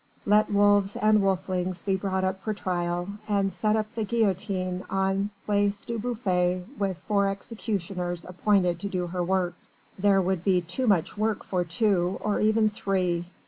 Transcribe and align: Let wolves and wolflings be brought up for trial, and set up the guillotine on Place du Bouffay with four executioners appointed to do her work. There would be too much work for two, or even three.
Let 0.25 0.51
wolves 0.51 0.95
and 0.95 1.21
wolflings 1.21 1.83
be 1.85 1.95
brought 1.95 2.23
up 2.23 2.39
for 2.39 2.55
trial, 2.55 3.07
and 3.27 3.53
set 3.53 3.75
up 3.75 3.85
the 3.93 4.03
guillotine 4.03 4.83
on 4.89 5.29
Place 5.45 5.85
du 5.85 5.99
Bouffay 5.99 6.65
with 6.79 6.97
four 6.97 7.29
executioners 7.29 8.25
appointed 8.25 8.79
to 8.79 8.89
do 8.89 9.05
her 9.05 9.23
work. 9.23 9.53
There 9.99 10.19
would 10.19 10.43
be 10.43 10.61
too 10.61 10.87
much 10.87 11.19
work 11.19 11.43
for 11.43 11.63
two, 11.63 12.17
or 12.21 12.39
even 12.39 12.71
three. 12.71 13.25